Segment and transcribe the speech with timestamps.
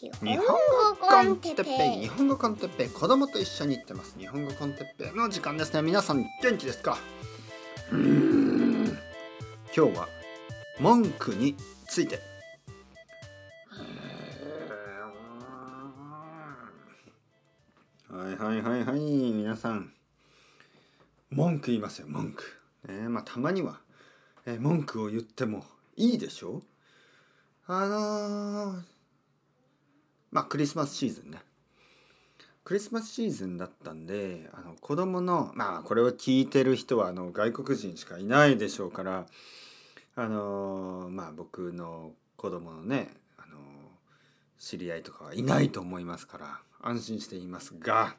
[0.00, 0.46] 日本語
[1.00, 2.02] コンテッペイ。
[2.02, 2.88] 日本語コンテッペイ。
[2.88, 4.16] 子供と一緒に行ってます。
[4.16, 5.82] 日本語コンテッペイの時間ですね。
[5.82, 6.98] 皆さん元気ですか？
[7.90, 7.98] 今
[9.74, 10.08] 日は
[10.78, 11.56] 文句に
[11.88, 12.20] ついて。
[18.08, 19.00] はいはいはいはい。
[19.00, 19.92] 皆さん。
[21.30, 22.06] 文句言いますよ。
[22.08, 22.44] 文句。
[22.86, 23.80] ねまあたまには、
[24.46, 25.64] えー文句を言っても
[25.96, 26.62] いいでしょ？
[27.66, 28.97] あのー
[30.30, 31.38] まあクリスマスシーズンね。
[32.64, 39.26] クリスマスシーズンだったんであの子供のまあこれを聞いてる人はあの外国人しかいないでしょうから
[40.16, 43.56] あのまあ僕の子供のねあの
[44.58, 48.16] 知り合いとかはいないと思いますから安心していますが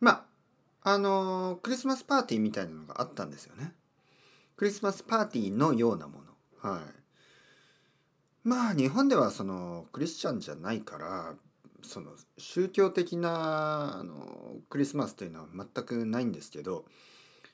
[0.00, 0.26] ま
[0.82, 3.72] ああのクリスマスパーティーみたいなのがあったんですよね。
[4.56, 6.20] クリスマスパーティーのようなも
[6.62, 6.70] の。
[6.70, 6.80] はい。
[8.46, 11.34] まあ日本ではそのクリスチャンじゃないから
[11.82, 16.84] その宗教的なあのクリスマスというのは全くないんですけど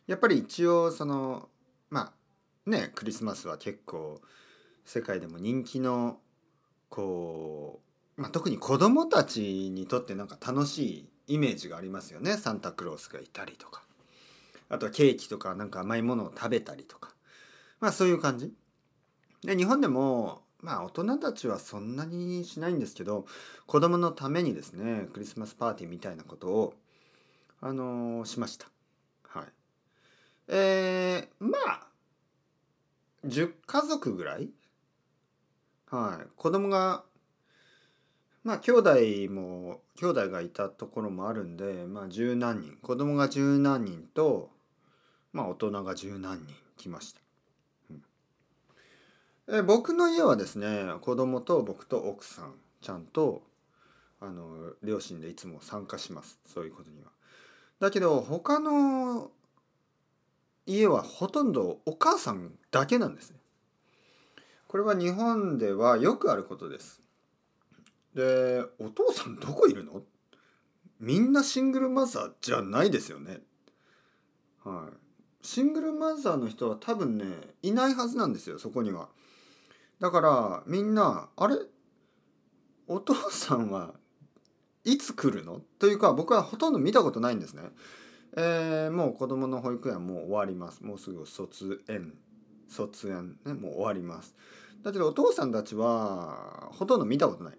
[0.06, 1.48] やっぱり一応その
[1.89, 2.12] ま
[2.67, 4.20] あねクリスマスは結構
[4.84, 6.19] 世界でも人気の
[6.91, 7.80] こ
[8.19, 12.33] う、まあ、特に子供たちにとってなんか楽しいイメージがありますよね。
[12.33, 13.83] サンタクロースがいたりとか。
[14.69, 17.14] あとはケーキとかなんか甘いものを食べたりとか。
[17.80, 18.52] まあそういう感じ。
[19.42, 23.27] で日本でもまあ大人たちはそんなにしないんですけど
[23.66, 26.74] 子供のためにですねクリスマスパーティーみたいなことを
[27.60, 28.66] あのーしました。
[29.28, 29.46] はい。
[30.48, 31.86] えー、まあ
[33.27, 34.50] 10家族ぐらい？
[35.90, 36.28] はい。
[36.36, 37.05] 子供が
[38.44, 38.90] まあ兄弟
[39.30, 42.77] も兄弟がいたところもあるんでまあ十何人。
[42.83, 44.50] 子供が十何人と
[45.33, 47.20] まあ大人が十何人来ました。
[49.48, 53.43] え僕の家はですね子供と僕と奥さんちゃんと
[54.21, 57.11] あの両親でいつも参加しますそういうことには。
[57.81, 59.31] だけど他の
[60.64, 63.39] 家はほとんどお母さんだけなんですね。
[64.69, 67.01] これは日本ではよくあることです。
[68.14, 70.02] でお父さんどこいるの？
[71.01, 73.41] みんなシングルマザーじゃないですよね。
[74.63, 74.97] はい。
[75.45, 77.25] シングルマザーの人は多分ね
[77.63, 79.08] いないはずなんですよそこには。
[80.02, 81.55] だからみんなあれ？
[82.89, 83.95] お父さんは
[84.85, 85.61] いつ来るの？
[85.79, 87.63] というか僕はほとんど見たことないんですね。
[88.36, 90.83] えーもう子供の保育園もう終わります。
[90.83, 92.14] もうすぐ卒園
[92.68, 94.35] 卒園ねもう終わります。
[94.83, 97.58] だけどお父さんたちはほとんど見たことない。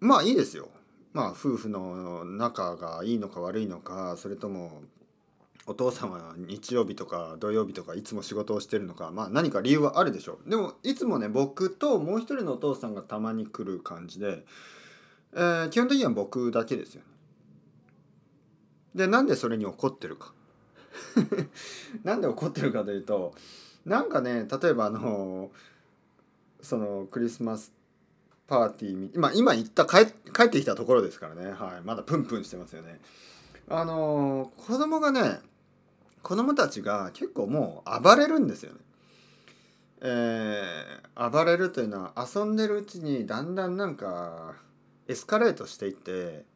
[0.00, 0.70] まあいいですよ。
[1.12, 4.82] まあ夫婦の仲がいいのか悪いのかそれとも
[5.70, 10.50] お父さんは日曜日とか土曜日とかいつも仕事をしてるのかまあ何か理由はあるでしょう。
[10.50, 14.44] でもいつもね僕ともう一人のお父さんがたまに来る感じで、
[15.32, 17.06] えー基本的には僕だけですよね。
[18.96, 20.34] でなんでそれに怒ってるか。
[22.02, 23.32] なんで怒ってるかというと
[23.84, 25.52] なんかね例えばあの
[26.60, 27.72] そのクリスマス
[28.48, 33.00] パーティーみ今今行った帰帰ってきたところですからね、はい、まだプンプンしてますよね。
[33.68, 35.38] あの子供がね
[36.22, 38.78] 子供たちが結構もう暴れるんですよね。
[40.02, 44.54] えー暴れるというのは遊んでるうちにだんだんなんか
[45.06, 46.46] エスカレートしていって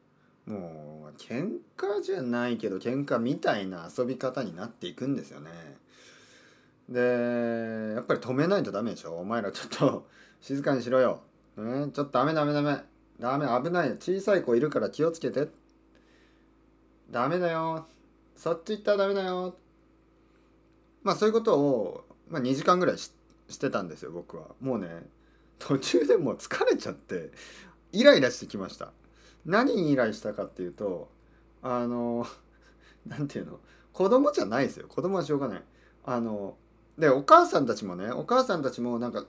[0.46, 5.50] もう喧嘩じゃないけど喧嘩みたいな遊び方になっていくんですよね。
[6.88, 9.18] でやっぱり止めないとダメでしょ？
[9.18, 10.06] お前らちょっと
[10.40, 11.20] 静かにしろよ。
[11.58, 12.78] ね、ちょっとダメダメダメ
[13.20, 15.48] ダメ危ない小さい子いるから気をつけて。
[17.10, 17.86] ダメだよ
[18.36, 19.56] そっち行ったらダメだよ。
[21.02, 23.12] まあそういうことを、まあ、2時間ぐらいし
[23.48, 24.48] してたんですよ僕は。
[24.60, 24.88] もうね
[25.58, 27.30] 途中でもう疲れちゃって
[27.92, 28.92] イライラしてきました。
[29.44, 31.10] 何にイライしたかっていうと
[31.62, 32.26] あの
[33.06, 33.60] なんていうの
[33.92, 34.88] 子供じゃないですよ。
[34.88, 35.62] 子供はしょうがない。
[36.04, 36.56] あの
[36.98, 39.24] でお母さんたちもねお母さんたちもなんか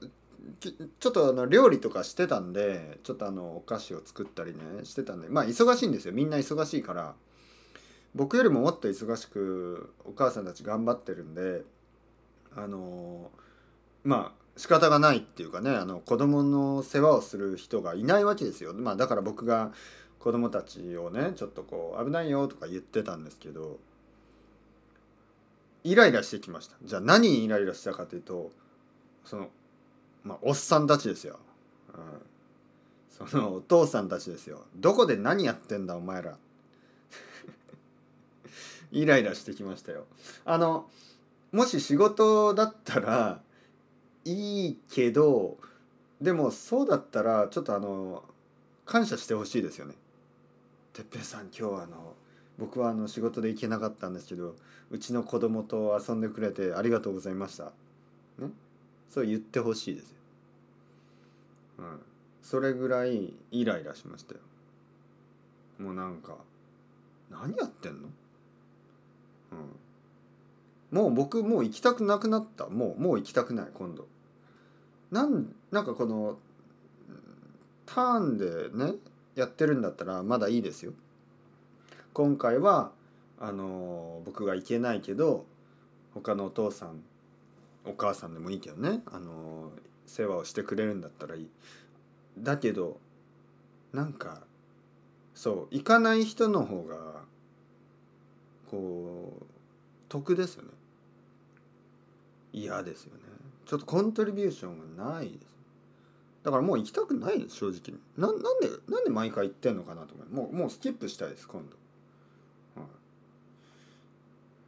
[0.60, 6.14] ちょっとあの料理とかしてたんでちょっとあのお菓子を作ったりねしてたんでまあ忙しいんですよ。
[6.14, 7.16] みんな忙しいから。
[8.16, 11.64] 僕よりももっと忙しくお母さんたち頑張ってるんで
[12.56, 13.30] あの
[14.06, 18.74] まあ仕方がないっていうかねあの子供の世話をする人がいないわけですよ。
[18.74, 19.74] まあ、だから僕が
[20.20, 23.78] 子供たちをねちょっとこう危ないよとか言ってたんですけど
[25.84, 26.78] イライラしてきました。
[26.84, 28.50] じゃあ何にイライラしたかというと
[29.26, 29.50] その
[30.24, 31.38] まあおっさんたちですよ。
[31.94, 34.64] うん、そのお父さんたちですよ。
[34.78, 36.38] どこで何やってんだお前ら。
[38.96, 40.06] イライラしてきましたよ。
[40.46, 40.90] あの
[41.52, 43.42] もし仕事だったら
[44.24, 45.58] いいけど
[46.22, 48.24] でもそうだったらちょっとあの
[48.86, 49.96] 感謝してほしいですよね。
[50.94, 52.14] てっぺいさん今日はあの
[52.58, 54.56] 僕はあの仕事で行けなかったんですけど
[54.90, 57.66] うちの子供と遊んでくれてありがとうございました。
[58.40, 58.50] ね、
[59.10, 60.16] そう言ってほしいですよ。
[61.80, 62.00] うん、
[62.42, 64.40] それぐらいイライラしましたよ。
[65.80, 66.38] もうなんか
[67.30, 68.08] 何やってんの、
[70.92, 72.68] うん、もう僕もう行きたくなくなった。
[72.68, 74.08] もうもう行きたくない今度。
[75.12, 76.38] なんなんかこの
[77.86, 78.94] ターンでね
[79.36, 80.94] やってるんだったらまだいいですよ。
[82.14, 82.92] 今回は
[83.40, 85.46] あの僕が行けないけど
[86.14, 87.04] 他のお父さん
[87.86, 89.72] お母さんでもいいけどねあの
[90.06, 91.50] 世話をしてくれるんだったらいい。
[92.38, 93.00] だけど
[93.94, 94.42] なんか
[95.34, 97.24] そう行かない人の方が
[98.70, 99.46] こう
[100.10, 100.70] 得ですよね。
[102.54, 103.22] 嫌ですよね。
[103.66, 105.56] ちょっとコントリビューションがないです。
[106.44, 110.30] だからもう行きたくないです正直ななんでなんで毎回行ってんのかなと思う。
[110.30, 111.66] もうもうスキップしたいです今
[112.76, 112.90] 度、はい、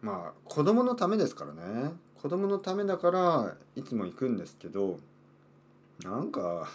[0.02, 1.92] まあ子供のためですからね。
[2.20, 5.00] 子供のためだからいつも行くんですけど
[6.04, 6.68] なんか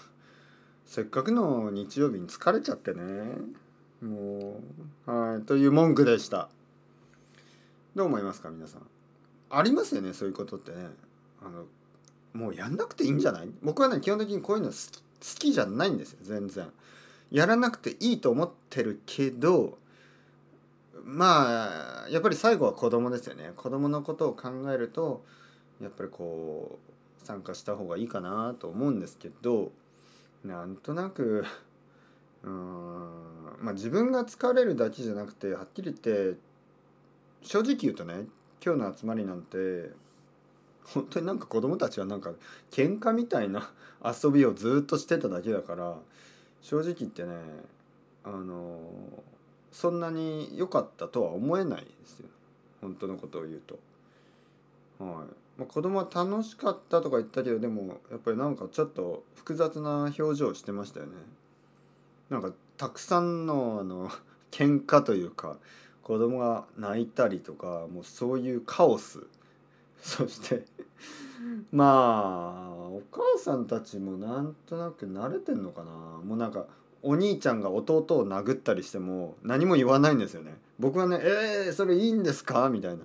[0.86, 3.02] せっかくの日曜日に疲れちゃってね。
[4.00, 4.60] も
[5.06, 6.48] うはいという文句でした。
[7.94, 8.82] どう思いますか皆さん。
[9.50, 10.86] ありますよねそういうことってね。
[11.44, 11.64] あの
[12.32, 13.50] もうやんなくていいんじゃない？
[13.62, 16.66] 僕はね基本的にこういうの好き好きじゃないんですよ全然。
[17.30, 19.78] やらなくていいと思ってるけど
[21.04, 23.52] まあやっぱり最後は子供ですよね。
[23.56, 25.24] 子供のことを考えると
[25.80, 26.78] やっぱりこ
[27.22, 29.70] う参加した方がいいかなと思うんですけど
[30.44, 31.44] なんとなく
[32.42, 33.10] うーん
[33.60, 36.36] まあ自分が疲れるだけじゃなくてはっきり言って
[37.42, 38.26] 正直言うとね
[38.64, 39.90] 今日の集まりなんて
[40.84, 42.32] 本当になんか子供たちはなんか
[42.70, 43.70] 喧嘩みたいな
[44.04, 45.98] 遊びをずっとしてただけだから
[46.60, 47.36] 正直言ってね
[48.24, 48.80] あの
[49.70, 52.28] そんなに良かったとは思えないですよ
[52.80, 53.78] 本当のことを言うと。
[54.98, 61.12] はいまあ、子供は楽しかったとか言ったけどでもやっぱりなんかちょっと複雑な表情をしてましたよね。
[62.30, 64.10] なんかたくさんのあの
[64.50, 65.58] 喧嘩というか
[66.02, 69.20] 子供が泣いたりとかもうそういうカオス。
[70.02, 70.64] そして
[71.70, 75.92] まあお母さんたちもなんとなく慣れてんのかな。
[76.24, 76.66] もうなんか
[77.02, 80.56] お兄ちゃんが弟を殴ったりしても何も言わないんですよね。
[80.78, 83.04] 僕はね「えー、それいいんですか?」みたいな。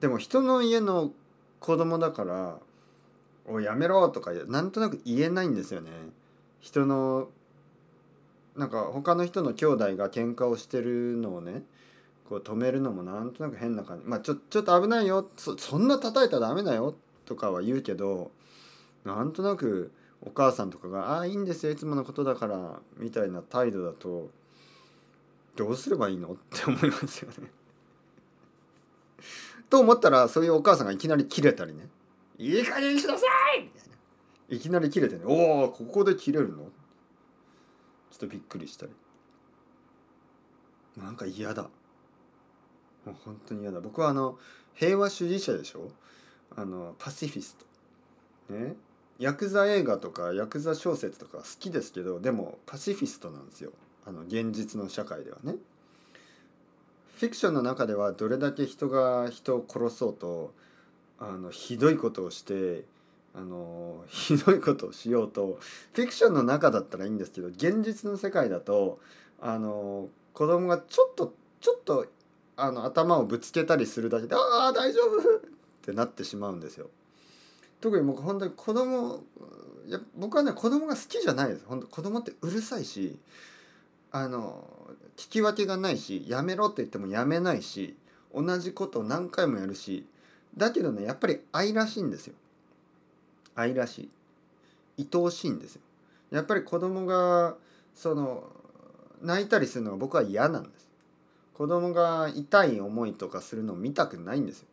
[0.00, 1.12] でも人の家の
[1.60, 2.58] 子供だから
[3.46, 5.90] 「おやめろ」とかなんとなく言えないんですよね。
[6.60, 7.28] 人の
[8.56, 11.62] なんか他の人の兄弟が喧嘩をしてるのをね
[12.28, 14.06] こう止めるのもなんとなく変な感じ。
[14.06, 15.28] まあちょちょっと危ないよ。
[15.36, 16.94] そそんな叩いたらダメだよ
[17.24, 18.30] とかは言うけど
[19.04, 19.92] なんとなく
[20.22, 21.72] お母さんとかが「ああいいんですよ。
[21.72, 24.30] いつものことだから」みたいな態度だと
[25.56, 27.50] どうすればいいのって思いますよね。
[29.70, 31.88] と思ったらそういうお母さんがいきなり切れたりね
[32.38, 33.24] 「いい加減にしなさ
[33.58, 33.96] い!」みたいな。
[34.48, 36.70] いきなり切れてね「おおここで切れるの?」
[38.10, 38.92] ちょっとびっくりしたり。
[40.96, 41.68] なんか嫌だ。
[43.06, 43.80] もう本当に嫌だ。
[43.80, 44.38] 僕はあの
[44.74, 45.90] 平和主義者でしょ？
[46.54, 47.56] あのパシフィス
[48.48, 48.54] ト。
[48.54, 48.74] ね？
[49.18, 53.72] ヤクザ映画とかヤクザ小説とか好きですけどでもパシフィストなんですよ。
[54.04, 55.54] あの現実の社会ではね。
[57.16, 60.52] フィクションの中ではどれだけ人が人を殺そうと
[61.18, 62.84] あのひどいことをして
[63.34, 65.58] あのひどいことをしようと
[65.94, 68.98] フィクションの中だったらいいんですけど現実の世界だと
[69.40, 71.32] あの子供がちょっと
[71.62, 72.04] ちょっと
[72.56, 75.40] あの頭をぶつけたりするだけで「ああ大丈夫!」っ
[75.82, 76.88] てなってしまうんですよ。
[77.80, 79.22] 特に僕本当に子供
[79.86, 81.64] いや僕はね子供が好きじゃないです。
[81.66, 83.18] 本当子供ってうるさいし
[84.10, 84.68] あの
[85.16, 87.94] 聞き分けがないしやめろって言ってもやめないし
[88.34, 90.06] 同じことを何回もやるし
[90.56, 92.34] だけどねやっぱり愛らしいんですよ。
[93.54, 94.10] 愛らしい。
[94.98, 95.82] 愛おしいんですよ。
[96.30, 97.56] やっぱり子供が
[97.94, 98.50] その
[99.22, 100.88] 泣いたりするのが僕は嫌なんです。
[101.56, 104.66] 子供が痛い思いとかするのを見たくないんですよ。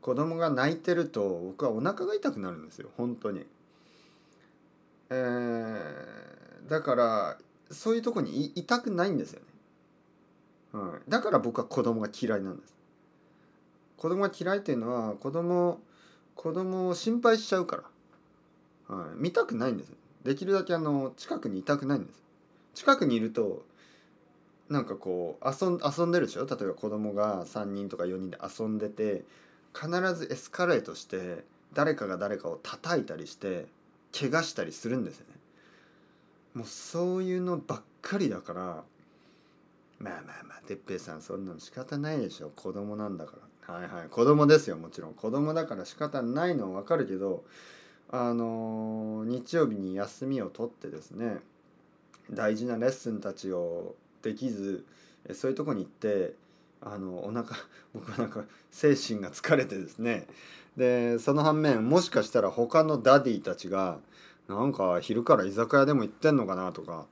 [0.00, 2.88] 子供が泣いてると僕はお腹が痛くなるんですよ。
[2.96, 3.44] 本当に。
[5.10, 9.46] えー、だからそういうとこにいたくないんですよね、
[10.74, 12.76] うん、だから僕は子供が嫌いなんです。
[13.96, 15.80] 子供が嫌いっていうのは子供
[16.36, 17.82] 子供を心配しちゃうか
[18.88, 19.92] ら、はい、見たくないんです
[20.22, 22.22] できるだけあの近くにいたくないんです。
[22.74, 23.64] 近くにいると
[24.68, 26.46] なんかこう遊ん遊んでるでしょ？
[26.46, 29.24] 例えば子供が3人とか4人で遊んでて
[29.74, 31.44] 必ずエスカレートして
[31.74, 33.66] 誰かが誰かを叩いたりして
[34.18, 35.34] 怪我したりするんですよね。
[36.54, 38.62] もうそういうのばっかりだから
[39.98, 42.50] まあまあまあ哲平さんそんなの仕方ないでしょ。
[42.54, 43.32] 子供なんだか
[43.68, 43.74] ら。
[43.74, 44.08] はいはい。
[44.08, 45.14] 子供ですよもちろん。
[45.14, 47.44] 子供だから仕方ないのは分かるけど
[48.10, 51.38] あのー日曜日に休みを取ってですね
[52.30, 53.94] 大事なレッスンたちを
[54.24, 54.84] できず
[55.32, 56.34] そういうとこに行って
[56.80, 57.48] あのお腹
[57.94, 60.26] 僕はなんか精神が疲れてですね
[60.76, 64.00] でその反面もしかしたら他のダディたちが
[64.48, 67.06] なんか昼から居酒屋でも行ってんのかなとか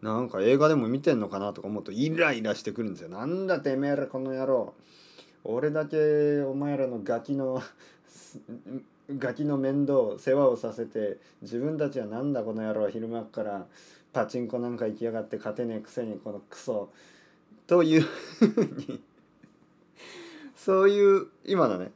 [0.00, 3.08] なんか映画でも見てんのかなとか思うとイライラしてくるんですよ。
[3.08, 4.74] なんだてめえらこの野郎
[5.44, 7.62] 俺だけお前らのガキの
[9.10, 13.66] ガキの面倒世話をさせて自分たちはなんだこの野郎昼間から
[14.12, 16.90] パチンコなんか行きやがって勝てねえくせにこのクソ
[17.66, 19.00] というふうに
[20.56, 21.90] そういう今のね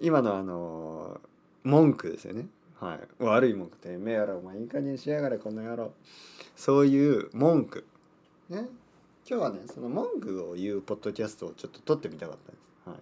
[0.00, 1.20] 今のあの
[1.62, 2.46] 文句ですよね。
[2.78, 3.00] はい。
[3.22, 5.92] 悪い文句てめえやろお前いい加減しやがれこの野郎。
[6.56, 7.86] そういう文句。
[8.50, 8.66] ね。
[9.26, 12.98] 今日はねその文句を言うポッドキャストをちょっと撮ってみたかったんです、はい、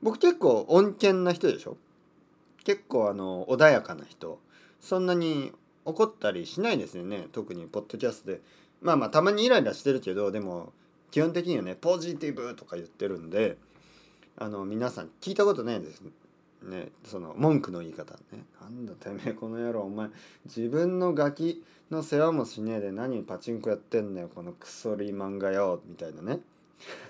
[0.00, 1.76] 僕結構穏健な人でしょ？
[2.64, 4.40] 結構あの穏やかな人。
[4.80, 5.52] そんなに
[5.84, 7.26] 怒ったりしないですよね。
[7.32, 8.40] 特にポッドキャストで。
[8.80, 10.72] まあまあたまにイライラしてるけどでも
[11.10, 13.56] 基本的にはねポジティブとか言ってるんで
[14.36, 16.02] あの皆さん聞いたことないです。
[16.62, 18.44] ねその文句の言い方ね。
[18.60, 20.08] なんだてめえこの野郎お前
[20.46, 26.40] 自分のガキの世話もしねえで何パチンコやってんだよこのクソリーマンがよみたいなね。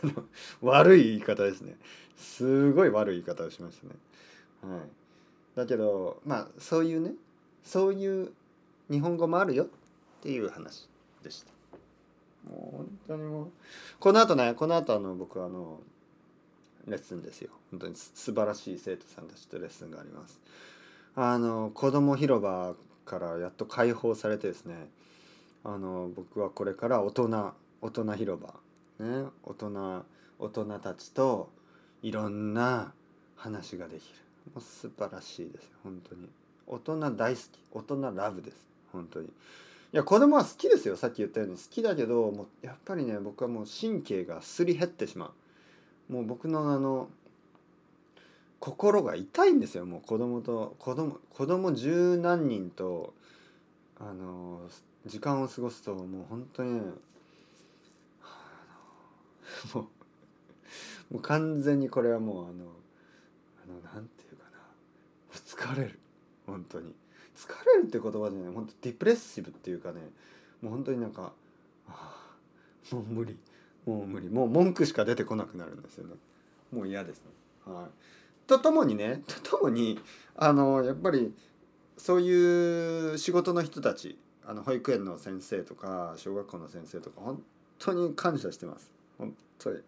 [0.61, 1.77] 悪い言い方ですね。
[2.17, 4.75] すごい悪い言い方をしましたね。
[4.75, 5.02] はい。
[5.55, 7.13] だけどまあそういうね
[7.65, 8.33] そういう
[8.91, 9.67] 日本語もあるよっ
[10.23, 10.89] ていう話
[11.23, 11.53] でした。
[12.51, 13.51] もう本当にもう
[14.01, 15.81] この後ねこの後あの僕はあの
[16.87, 17.51] レッスンですよ。
[17.71, 20.41] 本当にす素晴らしい生徒さんたちとレッスンがあります。
[21.15, 24.89] あの子供広場からやっと解放されてですね。
[25.65, 28.55] あの僕はこれから大人大人広場
[29.05, 30.05] ね大人
[30.39, 31.51] 大人たちと
[32.03, 32.93] いろんな
[33.37, 34.15] 話ができる
[34.47, 36.29] もう素晴らしいです本当に。
[36.67, 37.45] 大人大好き。
[37.73, 39.27] 大人ラブです本当に。
[39.27, 39.31] い
[39.93, 41.57] や子供は好きですよさっき言ったように。
[41.57, 45.33] 好きだけどもうやっぱりね僕はもう神経がすり減ってしま
[46.09, 46.13] う。
[46.13, 47.09] もう僕のあの
[48.63, 53.13] 心が痛いんですよもう子供と子供子供十何人と
[53.99, 54.61] あの
[55.05, 56.81] 時間を過ごすともう本当にね
[59.75, 59.85] もう
[61.15, 62.67] もう完全にこれはもうあの
[63.65, 65.75] あのなんていうかな。
[65.75, 65.99] 疲れる。
[66.47, 66.95] 本当に。
[67.37, 68.53] 疲れるって言葉じゃない。
[68.53, 70.01] 本当ディプレッシブっていうかね。
[70.61, 71.33] もう本当になんか、
[72.93, 73.37] もう無理。
[73.87, 74.29] もう無理。
[74.29, 76.15] もう文句しか出てこなくなるんですよね。
[76.73, 77.25] もう嫌ですね。
[77.67, 77.91] はい。
[78.47, 79.99] とともにねとともに
[80.37, 81.35] あのやっぱり
[81.97, 87.43] そういう仕事の人たちあの保育園の先生とか小学校の先生とか本
[87.79, 88.91] 当に感謝してます。
[89.19, 89.79] 本当に。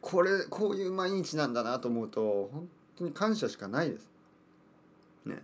[0.00, 4.10] これこういう毎日なんだなと思うと本当に感謝しかないです。
[5.26, 5.42] ね。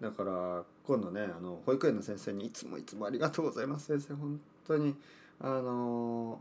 [0.00, 4.14] だから今度ねあの保育園の先生にいつもいつもありがとうございます先生。
[4.14, 4.96] 本当に
[5.40, 6.40] あの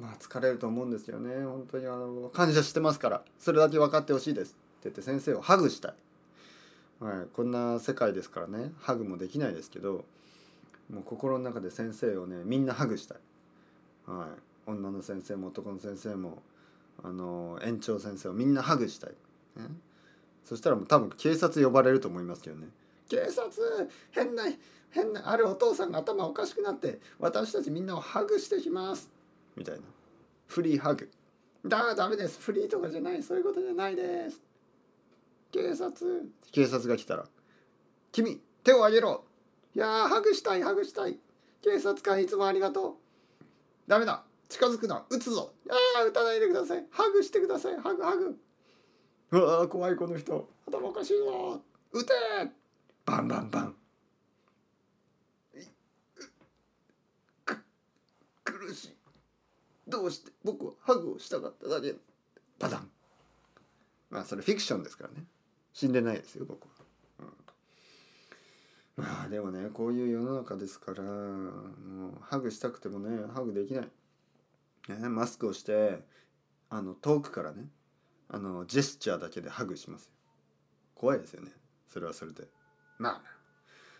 [0.00, 1.44] まあ疲れると思うんですよね。
[1.44, 4.56] 本当にあの感謝してますからそれだけ分かってほしいです。
[4.80, 10.06] って言って先生をハグしたい、はい、こんな世界ですからねハグもできないですけど
[10.90, 13.18] もう心の中で先生をねみんなハグしたい、
[14.06, 14.28] はい、
[14.66, 16.42] 女の先生も男の先生も
[17.02, 19.10] あの園長先生をみんなハグしたい、
[19.56, 19.64] ね、
[20.44, 22.68] そしたらもう多分警察呼ばれると思いますけどね。
[23.08, 23.50] 警察
[24.12, 24.44] 変な
[24.90, 29.10] 変なあるお父さんが頭おかしくなって私たちみんなをハグしてきます。
[29.56, 29.82] みたいな。
[30.46, 31.10] フリーハグ。
[31.66, 32.40] だダメです。
[32.40, 33.22] フリーとかじゃない。
[33.22, 34.40] そういうことじゃないです。
[35.52, 36.30] 警察。
[36.52, 37.26] 警察が来たら
[38.12, 39.24] 「君手を挙げろ。
[39.74, 41.18] いやーハグしたいハグしたい。
[41.62, 42.94] 警察官いつもありがとう。
[43.86, 45.54] ダメだ近づくな撃つぞ。
[45.70, 46.84] ああ撃たないでください。
[46.90, 47.76] ハグしてください。
[47.76, 48.36] ハグハグ。
[49.30, 50.50] うわー怖いこの人。
[50.68, 52.12] 頭おかしいぞ撃て
[53.06, 53.74] バンバンバン。
[57.44, 57.64] く
[58.44, 58.96] 苦しい。
[59.88, 61.94] どうして僕はハグをしたかっただけ。
[62.58, 62.90] パタン。
[64.10, 65.24] まあそれフィクションですからね。
[65.72, 66.70] 死んでないですよ僕は、
[67.20, 67.22] う
[69.02, 73.88] ん、まあでもねこういう世の中ですからもうハグしたくてもねハグできない、
[74.88, 76.00] ね、マスクをして
[76.68, 77.64] あの遠くからね
[78.28, 80.10] あのジェスチャーだけでハグしますよ。
[80.94, 81.50] 怖いですよね。
[81.88, 82.44] それはそれで。
[82.98, 83.22] まあ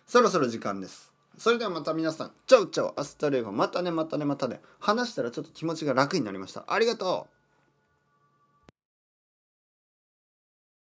[0.07, 1.13] そろそろ時間です。
[1.39, 2.33] それではまた皆さん。
[2.47, 3.53] チャウチャウアスタレゴ。
[3.53, 4.61] またねまたねまたね。
[4.79, 6.65] 話したらちょっと気持ちが楽になりました。
[6.67, 7.40] ありがとう。